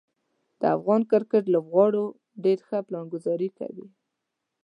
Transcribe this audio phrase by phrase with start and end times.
[0.59, 2.05] د افغان کرکټ لوبغاړو
[2.43, 3.87] ډیر ښه پلانګذاري کوي.